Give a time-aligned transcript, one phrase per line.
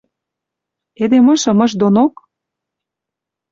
[1.03, 2.13] Эдем ышым ыш донок?